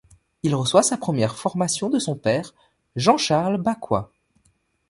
[0.41, 2.55] Il reçoit sa première formation de son père,
[2.95, 4.07] Jean-Charles Baquoy.